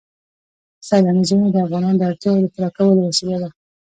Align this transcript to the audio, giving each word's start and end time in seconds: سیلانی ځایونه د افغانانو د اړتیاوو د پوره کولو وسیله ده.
سیلانی 0.87 1.23
ځایونه 1.27 1.49
د 1.51 1.57
افغانانو 1.65 1.99
د 1.99 2.03
اړتیاوو 2.09 2.43
د 2.43 2.45
پوره 2.53 2.69
کولو 2.77 3.01
وسیله 3.09 3.37
ده. 3.43 3.49